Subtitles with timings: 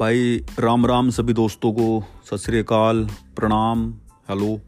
[0.00, 1.86] भाई राम राम सभी दोस्तों को
[2.24, 3.04] सत श्री अकाल
[3.36, 3.82] प्रणाम
[4.28, 4.60] हेलो।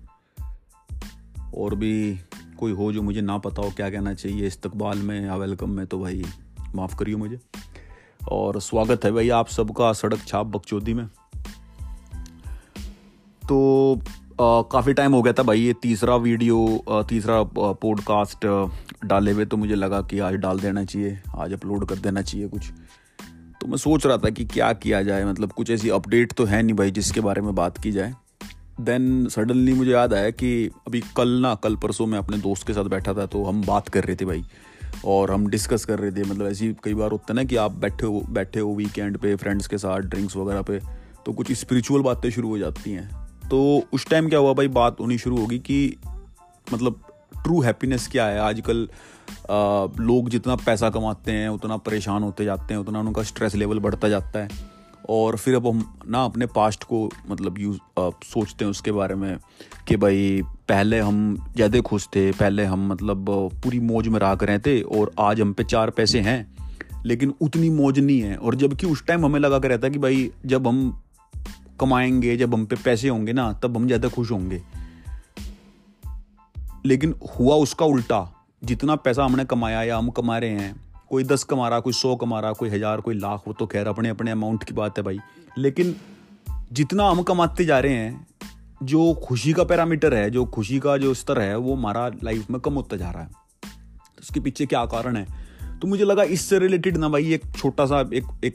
[1.56, 1.92] और भी
[2.58, 5.86] कोई हो जो मुझे ना पता हो क्या कहना चाहिए इस्तकबाल में या वेलकम में
[5.86, 6.22] तो भाई
[6.74, 7.38] माफ़ करियो मुझे।
[8.28, 11.06] और स्वागत है भाई आप सबका सड़क छाप बकचोदी में।
[13.42, 14.00] तो
[14.40, 18.46] काफ़ी टाइम हो गया था भाई ये तीसरा वीडियो आ, तीसरा पॉडकास्ट
[19.04, 22.48] डाले हुए तो मुझे लगा कि आज डाल देना चाहिए आज अपलोड कर देना चाहिए
[22.48, 22.72] कुछ।
[23.62, 26.62] तो मैं सोच रहा था कि क्या किया जाए मतलब कुछ ऐसी अपडेट तो है
[26.62, 28.14] नहीं भाई जिसके बारे में बात की जाए।
[28.80, 32.72] देन सडनली मुझे याद आया कि अभी कल ना, कल परसों मैं अपने दोस्त के
[32.72, 34.42] साथ बैठा था तो हम बात कर रहे थे भाई,
[35.04, 37.76] और हम डिस्कस कर रहे थे। मतलब ऐसी कई बार होता है ना कि आप
[37.76, 40.80] बैठे हो बैठे हो वीकेंड पे फ्रेंड्स के साथ ड्रिंक्स वगैरह पे
[41.26, 43.08] तो कुछ स्पिरिचुअल बातें शुरू हो जाती हैं।
[43.50, 45.96] तो उस टाइम क्या हुआ भाई, बात होनी शुरू होगी कि
[46.66, 47.00] मतलब
[47.34, 48.38] ट्रू हैप्पीनेस क्या है?
[48.40, 48.88] आजकल
[50.00, 54.08] लोग जितना पैसा कमाते हैं, उतना परेशान होते जाते हैं, उतना उनका स्ट्रेस लेवल बढ़ता
[54.08, 54.48] जाता है।
[55.10, 57.78] और फिर अब हम ना अपने पास्ट को मतलब यूज़
[58.24, 59.36] सोचते हैं उसके बारे में
[59.88, 63.24] कि भाई, पहले हम ज़्यादा खुश थे, पहले हम मतलब
[63.64, 66.54] पूरी मौज में रहा करें थे और आज हम पे चार पैसे हैं,
[67.04, 70.30] लेकिन उतनी मौज नहीं है। और जबकि उस टाइम हमें लगा कर रहता कि भाई,
[70.46, 71.02] जब हम
[71.80, 74.62] कमाएँगे, जब हम पे पैसे होंगे ना, तब हम ज़्यादा खुश होंगे।
[76.86, 81.44] लेकिन हुआ उसका उल्टा। जितना पैसा हमने कमाया या हम कमा रहे हैं, कोई दस
[81.44, 84.30] कमा रहा, कोई सौ कमा रहा, कोई हज़ार, कोई लाख, वो तो खैर अपने अपने
[84.30, 85.18] अमाउंट की बात है भाई।
[85.58, 85.96] लेकिन
[86.72, 88.26] जितना हम कमाते जा रहे हैं,
[88.82, 92.60] जो खुशी का पैरामीटर है, जो खुशी का जो स्तर है, वो हमारा लाइफ में
[92.60, 93.28] कम होता जा रहा है।
[94.06, 95.26] तो उसके पीछे क्या कारण है?
[95.80, 98.54] तो मुझे लगा इससे रिलेटेड ना भाई एक छोटा सा एक एक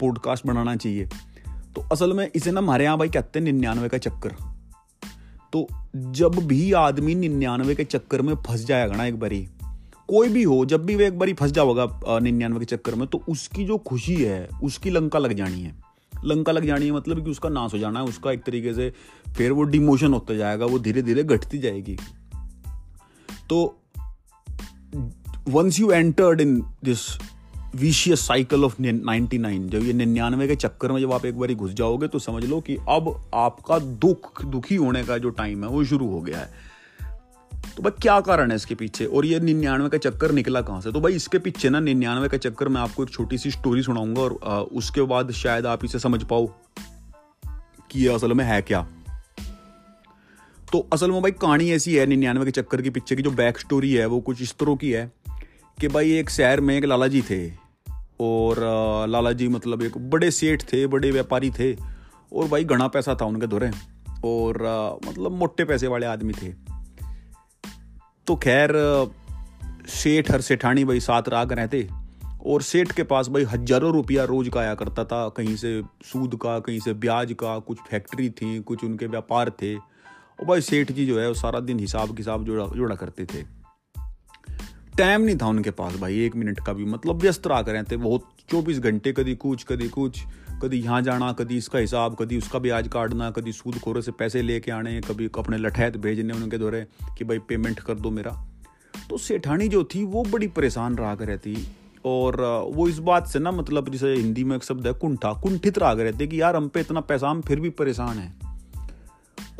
[0.00, 1.06] पॉडकास्ट बनाना चाहिए।
[1.74, 4.57] तो असल में इसे ना हमारे यहाँ भाई कहते हैं निन्यानवे का चक्कर।
[5.52, 9.46] तो जब भी आदमी निन्यानवे के चक्कर में फंस जाएगा ना एक बारी,
[10.08, 13.22] कोई भी हो, जब भी वो एक बारी फंस जाओगा निन्यानवे के चक्कर में तो
[13.28, 15.74] उसकी जो खुशी है, उसकी लंका लग जानी है।
[16.24, 18.92] लंका लग जानी है मतलब कि उसका नाश हो जाना है, उसका एक तरीके से
[19.36, 21.96] फिर वो डिमोशन होता जाएगा, वो धीरे धीरे घटती जाएगी।
[23.48, 23.78] तो
[25.48, 26.98] once you entered in this
[27.76, 31.72] vicious cycle of 99 जब ये निन्यानवे के चक्कर में जब आप एक बार घुस
[31.72, 35.84] जाओगे तो समझ लो कि अब आपका दुख दुखी होने का जो टाइम है वो
[35.84, 36.68] शुरू हो गया है।
[37.76, 39.04] तो भाई क्या कारण है इसके पीछे?
[39.04, 40.92] और ये निन्यानवे का चक्कर निकला कहाँ से?
[40.92, 44.20] तो भाई इसके पीछे ना निन्यानवे का चक्कर मैं आपको एक छोटी सी स्टोरी सुनाऊँगा
[44.22, 46.46] और आ, उसके बाद शायद आप इसे समझ पाओ
[47.90, 48.88] कि ये असल में है क्या।
[50.72, 53.58] तो असल में भाई कहानी ऐसी है निन्यानवे के चक्कर के पीछे की जो बैक
[53.58, 55.12] स्टोरी है वो कुछ इस तरह की है।
[55.80, 57.40] कि भाई एक शहर में एक लाला जी थे
[58.20, 58.58] और
[59.08, 63.24] लाला जी मतलब एक बड़े सेठ थे, बड़े व्यापारी थे और भाई घना पैसा था
[63.24, 63.70] उनके दौरे
[64.24, 64.62] और
[65.06, 66.52] मतलब मोटे पैसे वाले आदमी थे।
[68.26, 68.72] तो खैर
[69.88, 71.88] सेठ हर सेठानी भाई साथ राग रहते
[72.46, 76.34] और सेठ के पास भाई हज़ारों रुपया रोज का आया करता था, कहीं से सूद
[76.42, 80.92] का, कहीं से ब्याज का, कुछ फैक्ट्री थी, कुछ उनके व्यापार थे। और भाई सेठ
[80.92, 83.42] जी जो है वो सारा दिन हिसाब किसाब जोड़ा जोड़ा करते थे।
[84.98, 87.96] टाइम नहीं था उनके पास भाई, एक मिनट का भी। मतलब व्यस्त रहा करें थे
[87.96, 90.20] बहुत। चौबीस घंटे कभी कुछ कभी कुछ।
[90.62, 94.42] कभी यहाँ जाना, कभी इसका हिसाब, कभी उसका ब्याज काटना, कभी सूद खोरे से पैसे
[94.42, 96.86] लेके आने, कभी अपने लठैत भेजने उनके दौरे
[97.18, 98.30] कि भाई पेमेंट कर दो मेरा।
[99.10, 101.68] तो सेठानी जो थी, वो बड़ी परेशान रहा कर रहती
[102.04, 102.40] और
[102.74, 105.94] वो इस बात से ना मतलब जैसे हिंदी में एक शब्द है, कुंठा, कुंठित रहा
[105.94, 108.38] कर रहते कि यार हम पे इतना पैसा, हम फिर भी परेशान हैं।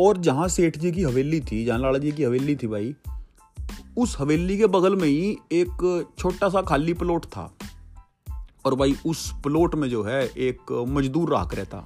[0.01, 2.95] और जहाँ सेठ जी की हवेली थी, जहाँ लाला जी की हवेली थी भाई
[3.99, 7.53] उस हवेली के बगल में ही एक छोटा सा खाली प्लॉट था।
[8.65, 11.85] और भाई उस प्लॉट में जो है, एक मजदूर राख रहता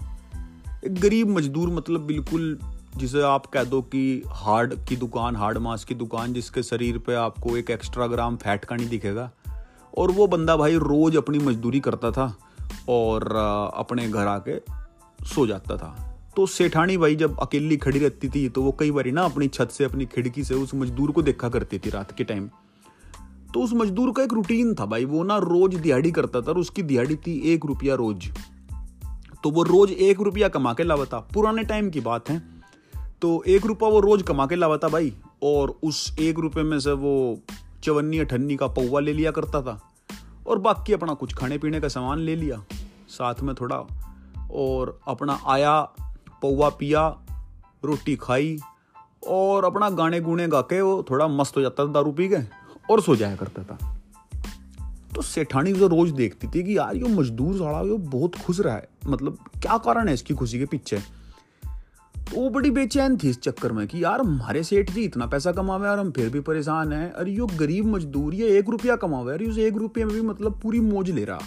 [0.87, 2.59] एक गरीब मजदूर मतलब बिल्कुल
[2.97, 7.15] जिसे आप कह दो कि हार्ड की दुकान, हार्ड मास की दुकान, जिसके शरीर पे
[7.15, 9.31] आपको एक एक्स्ट्रा ग्राम फैट का नहीं दिखेगा।
[9.99, 12.37] और वो बंदा भाई रोज अपनी मजदूरी करता था
[12.89, 13.37] और,
[13.77, 14.59] अपने घर आके
[15.25, 19.06] सो जाता था। तो सेठानी भाई जब अकेली खड़ी रहती थी तो वो कई बार
[19.06, 22.25] ना अपनी छत से, अपनी खिड़की से उस मजदूर को देखा करती थी रात के
[22.25, 22.48] टाइम।
[23.55, 26.58] तो उस मजदूर का एक रूटीन था भाई, वो ना रोज दिहाड़ी करता था और
[26.58, 28.31] उसकी दिहाड़ी थी एक रुपया रोज।
[29.44, 32.43] तो वो रोज एक रुपया कमा के लावा था पुराने टाइम की बात है।
[33.23, 35.12] तो एक रुपया वो रोज कमा के लावा था भाई,
[35.43, 37.38] और उस एक रुपये में से वो
[37.82, 39.81] चवन्नी, अठन्नी का पौवा ले लिया करता था,
[40.46, 42.64] और बाकी अपना कुछ खाने पीने का सामान ले लिया,
[43.08, 43.76] साथ में थोड़ा,
[44.50, 45.93] और अपना आया
[46.43, 47.09] पौवा पिया,
[47.85, 48.59] रोटी खाई
[49.29, 52.37] और अपना गाने गुने गा के वो थोड़ा मस्त हो जाता था, दारू पी के
[52.91, 53.99] और सो जाया करता था।
[55.15, 58.75] तो सेठानी उसे रोज देखती थी कि यार, ये मजदूर साड़ा ये बहुत खुश रहा
[58.75, 60.99] है। मतलब क्या कारण है इसकी खुशी के पीछे?
[62.17, 65.53] तो वो बड़ी बेचैन थी इस चक्कर में कि यार, हमारे सेठ जी इतना पैसा
[65.53, 69.35] कमावे और हम फिर भी परेशान हैं। अरे, यो गरीब मजदूर, ये एक रुपया कमावे।
[69.35, 71.39] अरे, उस एक रुपये में भी मतलब पूरी मौज ले रहा।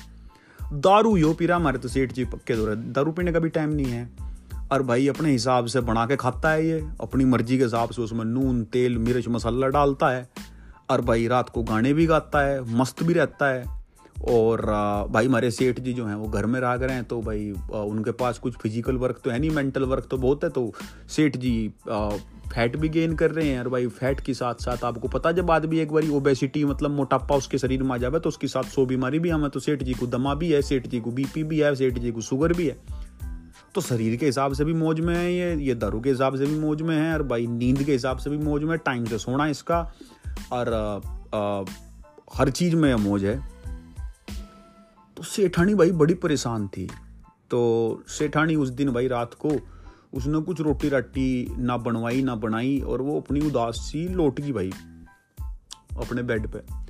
[0.74, 3.70] दारू यो पी रहा हमारे तो सेठ जी पक्के दो दारू पीने का भी टाइम
[3.70, 4.35] नहीं है।
[4.72, 8.02] और भाई अपने हिसाब से बना के खाता है ये। अपनी मर्ज़ी के हिसाब से
[8.02, 10.28] उसमें नून, तेल, मिर्च, मसाला डालता है।
[10.90, 13.64] और भाई रात को गाने भी गाता है, मस्त भी रहता है।
[14.30, 14.62] और
[15.12, 18.12] भाई हमारे सेठ जी जो हैं, वो घर में रह गए हैं तो भाई उनके
[18.14, 20.72] पास कुछ फ़िज़िकल वर्क तो है नहीं मेंटल वर्क तो बहुत है तो
[21.10, 25.08] सेठ जी फैट भी गेन कर रहे हैं। और भाई फैट के साथ साथ आपको
[25.08, 28.48] पता, जब आदमी एक बार ओबेसिटी मतलब मोटापा उसके शरीर में आ जाए तो उसके
[28.48, 31.12] साथ सो बीमारी भी हमें तो सेठ जी को दमा भी है, सेठ जी को
[31.12, 32.78] बीपी भी है, सेठ जी को शुगर भी है।
[33.76, 36.46] तो शरीर के हिसाब से भी मौज में है ये ये दारू के हिसाब से
[36.46, 39.18] भी मौज में है और भाई नींद के हिसाब से भी मौज में टाइम से
[39.18, 39.94] सोना इसका
[40.52, 41.66] और आ, आ,
[42.36, 43.50] हर चीज़ में मौज है।
[45.18, 46.90] तो सेठानी भाई बड़ी परेशान थी।
[47.52, 49.52] तो सेठानी उस दिन भाई रात को
[50.14, 54.52] उसने कुछ रोटी राटी ना बनवाई ना बनाई और वो अपनी उदास सी लौट गई
[54.52, 54.72] भाई
[55.98, 56.85] अपने बेड पे।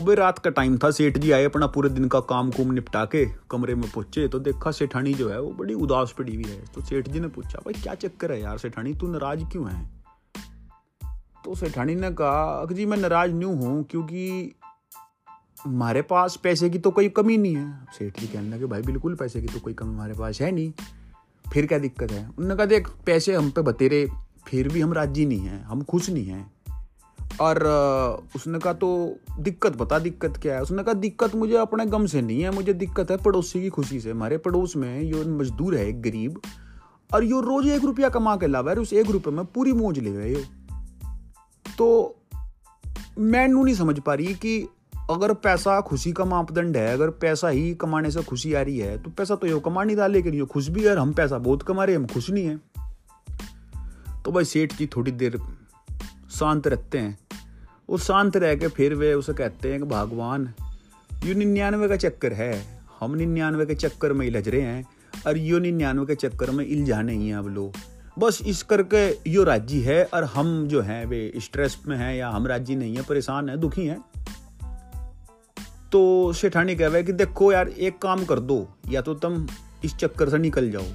[0.00, 3.04] भाई रात का टाइम था, सेठ जी आए अपना पूरे दिन का काम कुम निपटा
[3.04, 6.64] के कमरे में पहुँचे तो देखा सेठानी जो है, वो बड़ी उदास पड़ी हुई है।
[6.74, 9.90] तो सेठ जी ने पूछा, भाई, क्या चक्कर है यार सेठानी, तू नाराज़ क्यों है?
[11.44, 14.54] तो सेठानी ने कहा जी, मैं नाराज़ न्यू हूँ, क्योंकि
[15.64, 19.14] हमारे पास पैसे की तो कोई कमी नहीं है। सेठ जी कहने लगे, भाई, बिल्कुल
[19.14, 20.72] पैसे की तो कोई कमी हमारे पास है नहीं।
[21.52, 22.26] फिर क्या दिक्कत है?
[22.28, 24.08] उन्होंने कहा, देख, पैसे हम पे बतेरे,
[24.48, 26.53] फिर भी हम राज़ी नहीं हैं, हम खुश नहीं हैं।
[27.40, 27.62] और
[28.36, 30.62] उसने कहा तो दिक्कत बता, दिक्कत क्या है?
[30.62, 34.00] उसने कहा, दिक्कत मुझे अपने गम से नहीं है, मुझे दिक्कत है पड़ोसी की खुशी
[34.00, 36.40] से। हमारे पड़ोस में यो मजदूर है एक गरीब,
[37.10, 39.98] और यो रोज एक रुपया कमा के लावा है उस एक रुपये में पूरी मौज
[39.98, 40.40] ले गए यो।
[41.78, 42.16] तो
[43.18, 44.68] मैं नहीं समझ पा रही कि
[45.10, 48.96] अगर पैसा खुशी का मापदंड है, अगर पैसा ही कमाने से खुशी आ रही है
[49.02, 51.62] तो पैसा तो यो कमा नहीं रहा लेकिन यो खुश भी है हम पैसा बहुत
[51.62, 52.56] कमा रहे हम खुश नहीं है।
[54.22, 55.38] तो भाई सेठ जी थोड़ी देर
[56.30, 57.18] शांत रहते हैं।
[57.88, 60.52] वो शांत रह के फिर वे उसे कहते हैं कि भगवान,
[61.24, 64.84] यू निन्यानवे का चक्कर है। हम निन्यानवे के चक्कर में इलझ रहे हैं
[65.26, 67.76] और यो निन्यानवे के चक्कर में इलझा नहीं है अब लोग।
[68.18, 72.28] बस इस करके यो राज़ी है और हम जो हैं वे स्ट्रेस में हैं या
[72.28, 74.00] हम राज़ी नहीं है, परेशान है, दुखी हैं।
[75.92, 79.46] तो सेठानी कह कि देखो यार, एक काम कर दो, या तो तुम
[79.84, 80.86] इस चक्कर से निकल जाओ।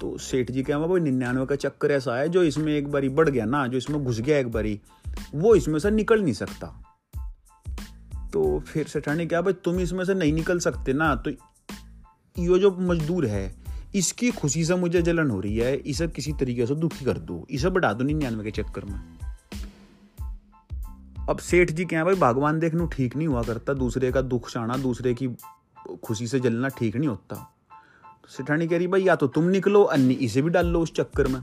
[0.00, 3.28] तो सेठ जी कह भाई निन्यानवे का चक्कर ऐसा है जो इसमें एक बारी बढ़
[3.28, 4.80] गया ना, जो इसमें घुस गया एक बारी
[5.34, 6.66] वो इसमें से निकल नहीं सकता।
[8.32, 12.70] तो फिर सेठानी क्या भाई तुम इसमें से नहीं निकल सकते ना तो ये जो
[12.80, 13.54] मजदूर है,
[13.94, 17.46] इसकी खुशी से मुझे जलन हो रही है, इसे किसी तरीके से दुखी कर दो,
[17.50, 19.00] इसे बढ़ा दो निन्यानवे के चक्कर में।
[21.28, 24.76] अब सेठ जी क्या भाई भगवान देखने ठीक नहीं हुआ करता, दूसरे का दुख चाहना
[24.76, 25.28] दूसरे की
[26.02, 29.82] खुशी से जलना ठीक नहीं होता। तो सेठानी कह रही, भाई, या तो तुम निकलो,
[29.82, 31.40] अन्य इसे भी डाल लो उस चक्कर में।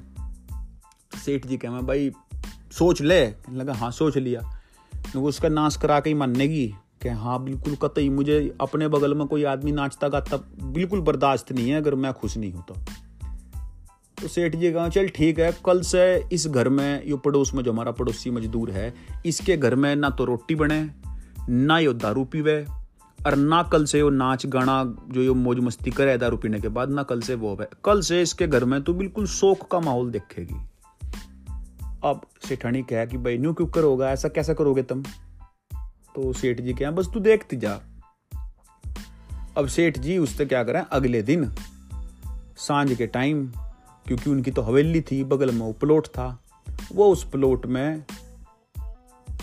[1.26, 2.12] सेठ जी कह, भाई
[2.72, 4.42] सोच ले। लगा हाँ सोच लिया।
[5.14, 9.28] तो उसका नाश करा के ही मानेगी। कि हाँ बिल्कुल कतई, मुझे अपने बगल में
[9.28, 12.86] कोई आदमी नाचता गाता बिल्कुल बर्दाश्त नहीं है, अगर मैं खुश नहीं होता
[14.22, 17.64] तो। सेठ जी कहा, चल ठीक है, कल से इस घर में, यो पड़ोस में
[17.64, 18.94] जो हमारा पड़ोसी मजदूर है,
[19.26, 20.92] इसके घर में ना तो रोटी बने,
[21.50, 22.66] ना यो दारू पीवे,
[23.28, 26.68] और ना कल से वो नाच गाना जो यो मौज मस्ती करे दारू पीने के
[26.68, 29.80] बाद, ना कल से वो है कल से इसके घर में तो बिल्कुल शोक का
[29.80, 30.56] माहौल देखेगी।
[32.04, 34.12] अब सेठानी कहा कि भाई न्यू क्यों करोगा?
[34.12, 35.04] ऐसा कैसा करोगे तुम?
[36.16, 37.82] तो सेठ जी क्या बस तू देखती जा।
[39.58, 40.82] अब सेठ जी उससे क्या करें?
[40.82, 41.52] अगले दिन
[42.58, 43.48] साँझ के टाइम,
[44.06, 46.44] क्योंकि उनकी तो हवेली थी, बगल में वो प्लॉट था,
[46.94, 48.04] वो उस प्लॉट में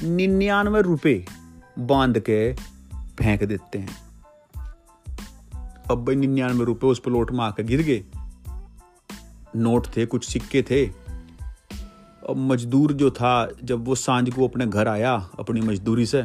[0.03, 1.27] निन्यानवे रुपए
[1.79, 2.55] बाँध के
[3.19, 4.05] फेंक देते हैं।
[5.91, 8.05] अब भाई निन्यानवे रुपए उस प्लॉट में आकर गिर गए।
[9.57, 11.04] नोट थे, कुछ सिक्के थे
[12.31, 16.25] मजदूर जो था, जब वो साँझ को अपने घर आया, अपनी मजदूरी से,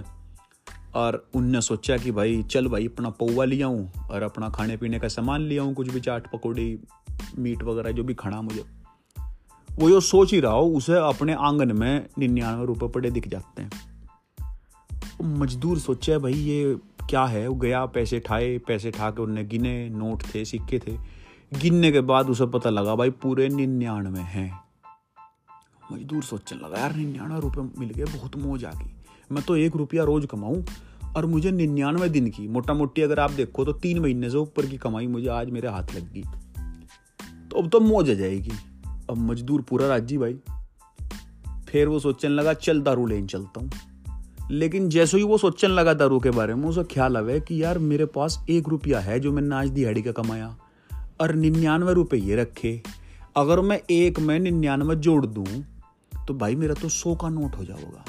[0.95, 4.99] और उनने सोचा कि भाई, चल भाई, अपना पौवा ले आऊँ, और अपना खाने पीने
[4.99, 6.79] का सामान लिया आऊँ, कुछ भी चाट पकौड़ी,
[7.39, 8.63] मीट वगैरह, जो भी खाना मुझे।
[9.71, 13.61] वो यो सोच ही रहा हो, उसे अपने आँगन में निन्यानवे रुपए पड़े दिख जाते
[13.61, 13.71] हैं।
[15.21, 16.77] मजदूर सोचा, भाई, ये
[17.09, 17.47] क्या है?
[17.47, 20.97] वो गया, पैसे ठाए, पैसे ठा के उनने गिने, नोट थे, सिक्के थे।
[21.59, 24.68] गिनने के बाद उसे पता लगा, भाई, पूरे निन्यानवे हैं।
[25.91, 28.91] मजदूर सोचने लगा, यार, निन्यानवे रुपये मिल गए, बहुत मौज आ गई।
[29.31, 30.63] मैं तो एक रुपया रोज कमाऊं
[31.15, 34.65] और मुझे निन्यानवे दिन की मोटा मोटी अगर आप देखो तो तीन महीने से ऊपर
[34.65, 36.24] की कमाई मुझे आज मेरे हाथ लग गई।
[37.51, 38.51] तो अब तो मौज आ जाएगी।
[39.10, 40.39] अब मजदूर पूरा राज़ी भाई।
[41.69, 43.72] फिर वो सोचने लगा, चल दारू लेने चलता हूँ।
[44.51, 47.79] लेकिन जैसे ही वो सोचने लगा दारू के बारे में, उसे ख्याल आवे कि यार,
[47.79, 50.58] मेरे पास एक रुपया है जो मैंने आज दिहाड़ी का कमाया
[51.22, 52.81] और निन्यानवे रुपये ये रखे।
[53.38, 55.78] अगर मैं एक में निन्यानवे जोड़ दूँ
[56.29, 58.03] तो भाई मेरा तो सौ का नोट हो जाएगा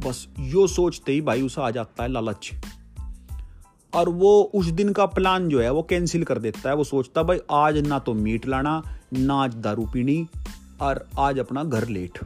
[0.00, 2.50] बस यो सोचते ही भाई उसे आ जाता है लालच।
[3.94, 7.22] और वो उस दिन का प्लान जो है, वो कैंसिल कर देता है। वो सोचता
[7.22, 8.82] भाई, आज ना तो मीट लाना,
[9.12, 10.26] ना आज दारू पीनी
[10.80, 12.18] और आज अपना घर लेट।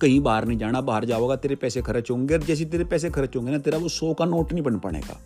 [0.00, 3.36] कहीं बाहर नहीं जाना, बाहर जाओगा, तेरे पैसे खर्च होंगे और जैसे तेरे पैसे खर्च
[3.36, 5.16] होंगे ना, तेरा वो सौ का नोट नहीं बन पाएगा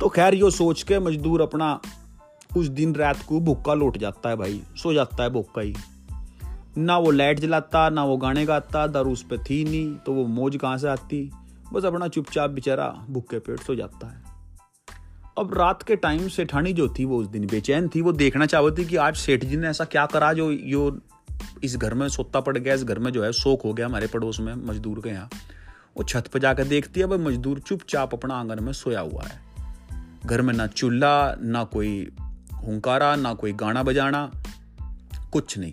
[0.00, 1.80] तो खैर, यो सोच के मजदूर अपना
[2.56, 5.74] उस दिन रात को भूखा लौट जाता है भाई। सो जाता है भूखा ही।
[6.78, 10.26] ना वो लाइट जलाता, ना वो गाने गाता, दारू उस पर थी नहीं तो वो
[10.26, 11.30] मौज कहाँ से आती?
[11.72, 14.22] बस अपना चुपचाप बेचारा भूखे पेट सो जाता है।
[15.38, 18.82] अब रात के टाइम सेठानी जो थी वो उस दिन बेचैन थी, वो देखना चाहती
[18.82, 20.98] थी कि आज सेठ जी ने ऐसा क्या करा जो यो
[21.64, 24.06] इस घर में सोता पड़ गया, इस घर में जो है शोक हो गया हमारे
[24.06, 25.28] पड़ोस में मजदूर के यहाँ।
[25.96, 29.40] वो छत पर जाकर देखती है भाई मजदूर चुपचाप अपना आँगन में सोया हुआ है।
[30.26, 32.08] घर में ना चूल्हा, ना कोई
[32.64, 34.32] हुंकारा, ना कोई गाना बजाना,
[35.32, 35.72] कुछ नहीं।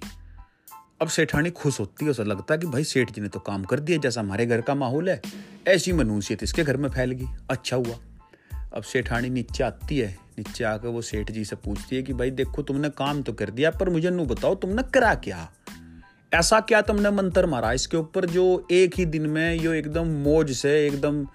[1.02, 3.64] अब सेठानी खुश होती है, उसे लगता है कि भाई सेठ जी ने तो काम
[3.64, 5.22] कर दिया, जैसा हमारे घर का माहौल है।
[5.68, 7.96] ऐसी मनूसियत इसके घर में फैल गई। अच्छा हुआ।
[8.74, 12.32] अब सेठानी नीचे आती है। नीचे आकर वो सेठ जी से पूछती है कि भाई
[12.32, 15.52] देखो, तुमने काम तो कर दिया, पर मुझे नू बताओ, तुमने करा क्या?
[16.34, 17.74] ऐसा क्या तुमने मंत्र मारा?
[17.74, 21.28] इसके ऊपर जो एक ही दिन में, यो एकदम मौज से, एकदम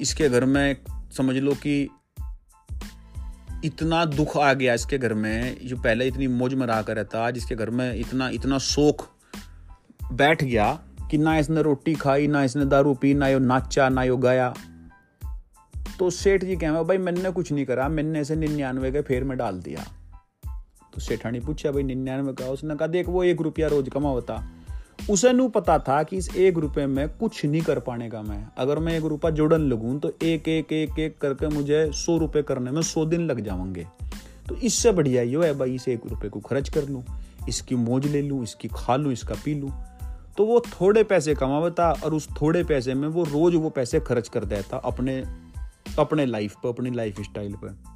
[0.00, 0.76] इसके घर में
[1.16, 1.88] समझ लो कि
[3.64, 7.26] इतना दुख आ गया इसके घर में जो पहले इतनी मौज में रहा कर रहता,
[7.26, 9.08] आज इसके घर में इतना इतना शोक
[10.12, 14.02] बैठ गया कि ना इसने रोटी खाई, ना इसने दारू पी, ना यो नाचा, ना
[14.02, 14.54] यो गाया।
[15.98, 19.38] तो सेठ जी कह भाई, मैंने कुछ नहीं करा, मैंने इसे निन्यानवे के फेर में
[19.38, 19.84] डाल दिया।
[20.94, 22.46] तो सेठानी पूछा, भाई, निन्यानवे का?
[22.46, 24.55] उसने कहा, देख, वो एक रुपया रोज कमा होता
[24.98, 28.46] उसे नू पता था कि इस एक रुपए में कुछ नहीं कर पाने का मैं।
[28.58, 32.42] अगर मैं एक रुपया जोड़न लगूं तो एक एक एक एक करके मुझे सौ रुपए
[32.42, 33.86] करने में सौ दिन लग जाएँगे
[34.48, 37.04] तो इससे बढ़िया यो है भाई, इसे एक रुपए को खर्च कर लूँ,
[37.48, 39.70] इसकी मौज ले लूँ, इसकी खा लूँ, इसका पी लूँ।
[40.36, 44.28] तो वो थोड़े पैसे कमाता और उस थोड़े पैसे में वो रोज वो पैसे खर्च
[44.28, 45.22] कर देता अपने
[45.98, 47.95] अपने लाइफ पर, अपनी लाइफ स्टाइल पर।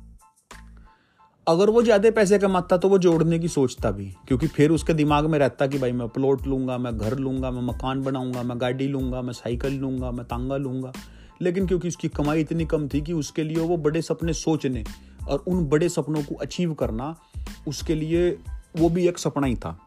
[1.50, 5.26] अगर वो ज़्यादा पैसे कमाता तो वो जोड़ने की सोचता भी, क्योंकि फिर उसके दिमाग
[5.26, 8.86] में रहता कि भाई मैं प्लॉट लूँगा, मैं घर लूँगा, मैं मकान बनाऊँगा, मैं गाड़ी
[8.88, 10.92] लूँगा, मैं साइकिल लूँगा, मैं तांगा लूँगा।
[11.42, 14.84] लेकिन क्योंकि उसकी कमाई इतनी कम थी कि उसके लिए वो बड़े सपने सोचने
[15.28, 17.14] और उन बड़े सपनों को अचीव करना
[17.68, 18.30] उसके लिए
[18.76, 19.78] वो भी एक सपना ही था।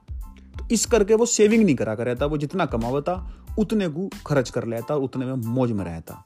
[0.58, 3.15] तो इस करके वो सेविंग नहीं करा कर रहता वो जितना कमावता,
[3.60, 6.24] उतने को खर्च कर लेता और उतने में मौज में रहता।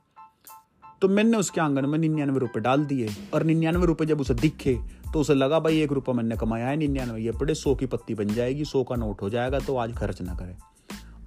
[1.02, 4.80] तो मैंने उसके आँगन में निन्यानवे रुपए डाल दिए। और निन्यानवे रुपए जब उसे दिखे
[5.14, 8.16] तो उसे लगा, भाई, एक रुपया मैंने कमाया है निन्यानवे, ये पड़े सौ की पत्ती
[8.16, 10.56] बन जाएगी, सौ का नोट हो जाएगा तो आज खर्च ना करे।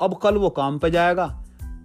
[0.03, 1.45] अब कल वो काम पे जाएगा।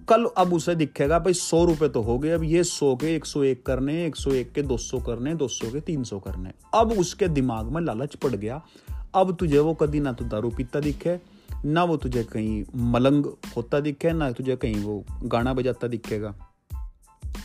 [0.10, 3.26] कल अब उसे दिखेगा, भाई, सौ रुपए तो हो गए, अब ये सौ के एक
[3.26, 6.20] सौ एक करने, एक सौ एक के दो सौ करने, दो सौ के तीन सौ
[6.20, 8.62] करने। अब उसके दिमाग में लालच पड़ गया।
[9.16, 11.20] अब तुझे वो कभी ना तो दारू पीता दिखे,
[11.66, 13.26] ना वो तुझे कहीं मलंग
[13.58, 16.55] होता दिखे, ना तुझे कहीं वो गाना बजाता दिखेगा।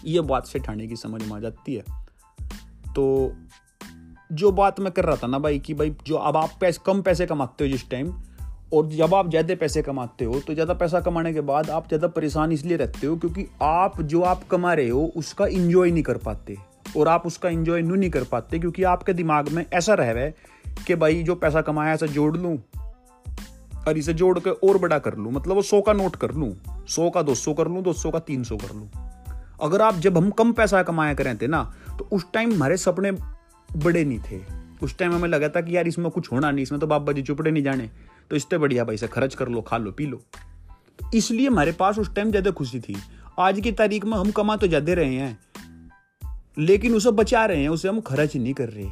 [0.04, 1.85] ये बात से ठाने की समझ में आ जाती है।
[2.95, 3.33] तो
[4.33, 7.02] जो बात मैं कर रहा था ना भाई कि भाई जो अब आप पैसे, कम
[7.02, 8.12] पैसे कमाते हो जिस टाइम
[8.75, 12.09] और जब आप ज़्यादा पैसे कमाते हो तो ज़्यादा पैसा कमाने के बाद आप ज़्यादा
[12.09, 16.16] परेशान इसलिए रहते हो क्योंकि आप जो आप कमा रहे हो, उसका इन्जॉय नहीं कर
[16.19, 16.57] पाते,
[16.97, 20.25] और आप उसका इन्जॉय नू नहीं कर पाते क्योंकि आपके दिमाग में ऐसा रह रहा
[20.25, 20.35] है
[20.87, 22.57] कि भाई जो पैसा कमाया, ऐसा जोड़ लूँ,
[23.88, 26.54] और इसे जोड़ के और बड़ा कर लूँ मतलब वो सौ का नोट कर लूँ,
[26.88, 28.88] सौ का दो सौ कर लूँ, दो सौ का तीन सौ कर लूँ।
[29.62, 31.62] अगर आप जब हम कम पैसा कमाया करें थे ना
[31.99, 33.11] तो उस टाइम हमारे सपने
[33.69, 34.40] बड़े नहीं थे।
[34.83, 37.23] उस टाइम हमें लगा था कि यार इसमें कुछ होना नहीं, इसमें तो बाबा जी
[37.23, 37.90] चुपड़े नहीं जाने।
[38.31, 40.21] तो इससे बढ़िया भाई से खर्च कर लो, खा लो, पी लो।
[41.14, 42.97] इसलिए हमारे पास उस टाइम ज़्यादा खुशी थी।
[43.38, 45.38] आज की तारीख में हम कमा तो ज़्यादा रहे हैं,
[46.59, 48.88] लेकिन उसे बचा रहे हैं, उसे हम खर्च नहीं कर रहे।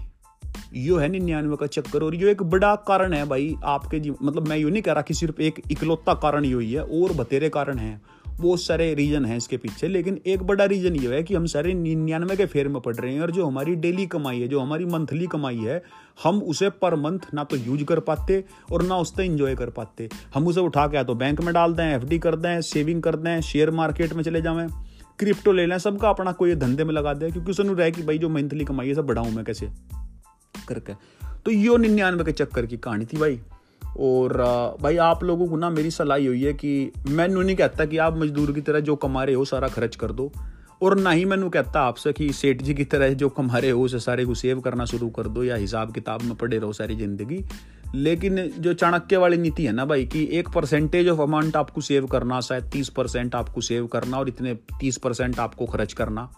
[0.76, 4.48] यो है निन्यानवे का चक्कर, और यो एक बड़ा कारण है भाई, आपके जी मतलब
[4.48, 7.48] मैं यू नहीं कह रहा कि सिर्फ़ एक इकलौता कारण यो ही है, और बतेरे
[7.48, 8.00] कारण है।
[8.40, 11.74] बहुत सारे रीजन हैं इसके पीछे, लेकिन एक बड़ा रीजन ये है कि हम सारे
[11.74, 14.84] निन्यानवे के फेर में पड़ रहे हैं और जो हमारी डेली कमाई है, जो हमारी
[14.84, 15.82] मंथली कमाई है,
[16.24, 20.08] हम उसे पर मंथ ना तो यूज़ कर पाते और ना उससे इंजॉय कर पाते।
[20.34, 23.16] हम उसे उठा के या तो बैंक में डाल दें एफ़ कर दें सेविंग कर
[23.16, 24.68] दें शेयर मार्केट में चले जाएँ
[25.18, 28.18] क्रिप्टो ले लें, सबका अपना कोई धंधे में लगा दें, क्योंकि उसे रहे कि भाई
[28.18, 29.68] जो मंथली कमाई है, सब बढ़ाऊँ मैं कैसे?
[30.68, 30.92] करके।
[31.44, 33.40] तो यो निन्यानवे के चक्कर की कहानी थी भाई।
[33.96, 34.32] और
[34.82, 38.16] भाई आप लोगों को ना मेरी सलाह हुई है कि मैं नहीं कहता कि आप
[38.16, 40.32] मजदूर की तरह जो कमा रहे हो सारा खर्च कर दो।
[40.82, 43.84] और ना ही मैंने कहता आपसे कि सेठ जी की तरह जो कमा रहे हो
[43.84, 46.96] उसे सारे को सेव करना शुरू कर दो या हिसाब किताब में पढ़े रहो सारी
[46.96, 47.44] ज़िंदगी।
[47.94, 52.06] लेकिन जो चाणक्य वाली नीति है ना भाई कि एक परसेंटेज ऑफ़ अमाउंट आपको सेव
[52.06, 56.30] करना, शायद तीस परसेंट आपको सेव करना और इतने तीस परसेंट आपको खर्च करना।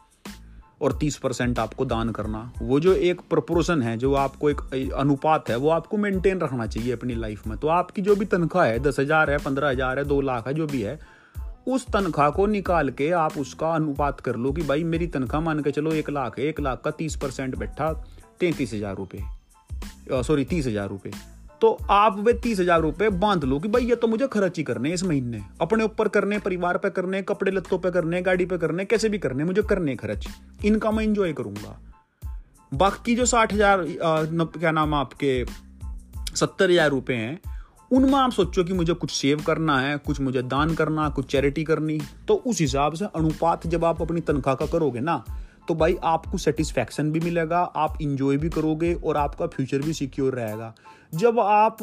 [0.80, 5.50] और तीस परसेंट आपको दान करना। वो जो एक प्रपोर्शन है, जो आपको एक अनुपात
[5.50, 8.78] है, वो आपको मेंटेन रखना चाहिए अपनी लाइफ में। तो आपकी जो भी तनख्वाह है,
[8.78, 10.98] दस हज़ार है, पंद्रह हज़ार है, दो लाख है, जो भी है,
[11.68, 15.60] उस तनख्वाह को निकाल के आप उसका अनुपात कर लो कि भाई मेरी तनख्वाह मान
[15.62, 17.92] के चलो एक लाख है, एक लाख का तीस परसेंट बैठा,
[18.40, 21.12] तैंतीस हज़ार रुपये सॉरी तीस हज़ार रुपये
[21.60, 24.62] तो आप वे तीस हज़ार रुपये बाँध लो कि भाई ये तो मुझे खर्च ही
[24.64, 28.58] करने इस महीने। अपने ऊपर करने, परिवार पे करने, कपड़े लत्तों पे करने, गाड़ी पे
[28.58, 30.28] करने, कैसे भी करने, मुझे करने खर्च।
[30.64, 31.78] इनका मैं इंजॉय करूँगा।
[32.72, 35.44] बाकी जो साठ हज़ार क्या नाम आपके,
[36.34, 37.40] सत्तर हज़ार रुपये हैं,
[37.90, 41.64] उनमें आप सोचो कि मुझे कुछ सेव करना है, कुछ मुझे दान करना, कुछ चैरिटी
[41.64, 41.98] करनी।
[42.28, 45.22] तो उस हिसाब से अनुपात जब आप अपनी तनख्वाह का करोगे ना
[45.68, 50.34] तो भाई आपको सेटिस्फैक्शन भी मिलेगा, आप इंजॉय भी करोगे और आपका फ्यूचर भी सिक्योर
[50.34, 50.74] रहेगा।
[51.14, 51.78] जब आप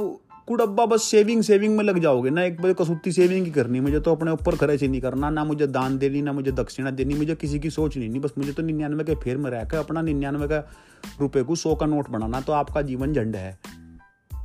[0.48, 4.00] कुड़ब्बा बस सेविंग सेविंग में लग जाओगे ना एक बार कसूती सेविंग ही करनी मुझे
[4.00, 7.14] तो अपने ऊपर खर्च ही नहीं करना ना मुझे दान देनी ना मुझे दक्षिणा देनी
[7.14, 10.02] मुझे किसी की सोच नहीं, नहीं बस मुझे तो निन्यानवे के फेर में रहकर अपना
[10.02, 10.60] निन्यानवे का
[11.22, 13.58] रुपए को सौ का नोट बनाना तो आपका जीवन झंड है।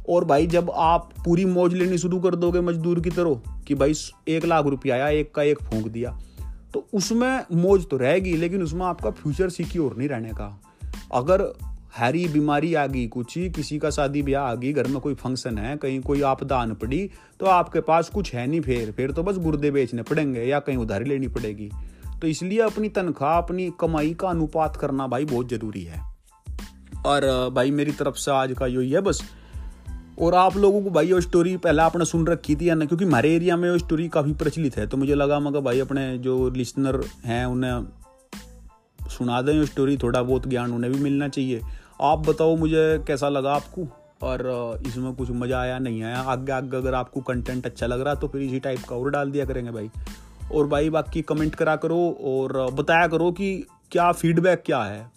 [0.09, 3.95] और भाई जब आप पूरी मौज लेनी शुरू कर दोगे मजदूर की तरह कि भाई
[4.29, 6.19] एक लाख रुपया आया एक का एक फूंक दिया
[6.75, 10.63] तो उसमें मौज तो रहेगी लेकिन उसमें आपका फ्यूचर सिक्योर नहीं रहने का।
[11.15, 11.53] अगर
[11.99, 15.15] हैरी बीमारी आ गई, कुछ ही, किसी का शादी ब्याह आ गई, घर में कोई
[15.15, 19.11] फ़ंक्शन है, कहीं कोई आपदा आन पड़ी तो आपके पास कुछ है नहीं फिर। फिर
[19.11, 21.71] तो बस गुर्दे बेचने पड़ेंगे या कहीं उधारी लेनी पड़ेगी।
[22.21, 26.01] तो इसलिए अपनी तनख्वाह, अपनी कमाई का अनुपात करना भाई बहुत ज़रूरी है।
[27.07, 29.23] और भाई मेरी तरफ़ से आज का यही है बस।
[30.21, 33.05] और आप लोगों को भाई वो स्टोरी पहले आपने सुन रखी थी या ना क्योंकि
[33.05, 36.51] हमारे एरिया में वो स्टोरी काफ़ी प्रचलित है। तो मुझे लगा मगर भाई, अपने जो
[36.51, 37.85] लिसनर हैं, उन्हें
[39.09, 41.61] सुना दें स्टोरी थोड़ा बहुत ज्ञान उन्हें भी मिलना चाहिए।
[42.03, 43.87] आप बताओ मुझे कैसा लगा आपको?
[44.23, 46.19] और इसमें कुछ मज़ा आया, नहीं आया?
[46.19, 49.31] आगे आगे अगर आपको कंटेंट अच्छा लग रहा तो फिर इसी टाइप का और डाल
[49.31, 49.91] दिया करेंगे भाई।
[50.55, 55.11] और भाई, बाकी कमेंट करा करो और बताया करो कि क्या फीडबैक क्या है।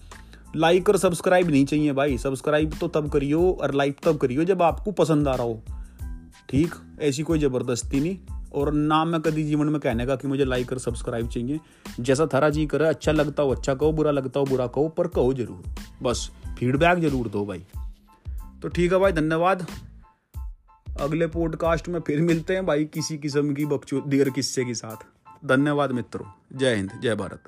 [0.55, 4.61] लाइक और सब्सक्राइब नहीं चाहिए भाई। सब्सक्राइब तो तब करियो और लाइक तब करियो जब
[4.61, 5.61] आपको पसंद आ रहा हो।
[6.49, 6.75] ठीक?
[7.01, 8.17] ऐसी कोई ज़बरदस्ती नहीं।
[8.55, 11.59] और ना मैं कभी जीवन में कहने का कि मुझे लाइक और सब्सक्राइब चाहिए।
[11.99, 15.07] जैसा थारा जी करे अच्छा लगता हो अच्छा कहो, बुरा लगता हो, बुरा कहो, पर
[15.07, 15.63] कहो ज़रूर।
[16.03, 17.65] बस फीडबैक ज़रूर दो भाई।
[18.61, 19.65] तो ठीक है भाई, धन्यवाद।
[21.01, 25.05] अगले पॉडकास्ट में फिर मिलते हैं भाई किसी किस्म की बकचोदी और किस्से के साथ।
[25.45, 27.41] धन्यवाद मित्रों। जय हिंद, जय भारत।